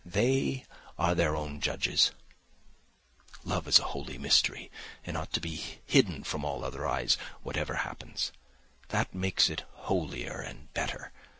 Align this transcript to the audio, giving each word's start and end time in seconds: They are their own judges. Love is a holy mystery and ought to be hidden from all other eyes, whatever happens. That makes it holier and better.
They 0.03 0.65
are 0.97 1.13
their 1.13 1.35
own 1.35 1.59
judges. 1.61 2.09
Love 3.43 3.67
is 3.67 3.77
a 3.77 3.83
holy 3.93 4.17
mystery 4.17 4.71
and 5.05 5.15
ought 5.15 5.31
to 5.33 5.39
be 5.39 5.79
hidden 5.85 6.23
from 6.23 6.43
all 6.43 6.65
other 6.65 6.87
eyes, 6.87 7.19
whatever 7.43 7.75
happens. 7.75 8.31
That 8.87 9.13
makes 9.13 9.47
it 9.47 9.61
holier 9.73 10.39
and 10.41 10.73
better. 10.73 11.11